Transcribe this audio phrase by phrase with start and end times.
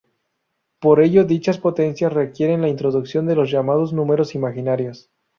[0.79, 5.11] Por ello dichas potencias requieren la introducción de los llamados números imaginarios.